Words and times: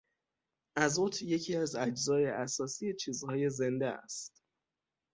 ازت 0.77 1.21
یکی 1.21 1.55
از 1.55 1.75
اجزای 1.75 2.25
اساسی 2.25 2.93
چیزهای 2.95 3.49
زنده 3.49 3.87
است. 3.87 4.43